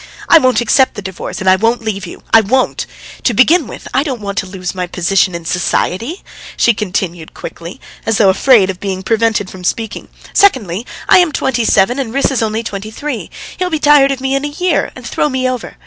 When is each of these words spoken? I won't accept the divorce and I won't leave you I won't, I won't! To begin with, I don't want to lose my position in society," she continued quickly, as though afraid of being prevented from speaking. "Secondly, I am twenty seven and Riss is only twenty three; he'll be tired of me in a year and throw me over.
I 0.27 0.39
won't 0.39 0.61
accept 0.61 0.95
the 0.95 1.03
divorce 1.03 1.41
and 1.41 1.47
I 1.47 1.55
won't 1.57 1.83
leave 1.83 2.07
you 2.07 2.23
I 2.33 2.41
won't, 2.41 2.49
I 2.49 2.49
won't! 2.49 2.85
To 3.23 3.35
begin 3.35 3.67
with, 3.67 3.87
I 3.93 4.01
don't 4.01 4.19
want 4.19 4.35
to 4.39 4.47
lose 4.47 4.73
my 4.73 4.87
position 4.87 5.35
in 5.35 5.45
society," 5.45 6.23
she 6.57 6.73
continued 6.73 7.35
quickly, 7.35 7.79
as 8.03 8.17
though 8.17 8.31
afraid 8.31 8.71
of 8.71 8.79
being 8.79 9.03
prevented 9.03 9.51
from 9.51 9.63
speaking. 9.63 10.07
"Secondly, 10.33 10.87
I 11.07 11.19
am 11.19 11.31
twenty 11.31 11.65
seven 11.65 11.99
and 11.99 12.11
Riss 12.15 12.31
is 12.31 12.41
only 12.41 12.63
twenty 12.63 12.89
three; 12.89 13.29
he'll 13.57 13.69
be 13.69 13.77
tired 13.77 14.09
of 14.09 14.21
me 14.21 14.33
in 14.33 14.43
a 14.43 14.47
year 14.47 14.89
and 14.95 15.05
throw 15.05 15.29
me 15.29 15.47
over. 15.47 15.77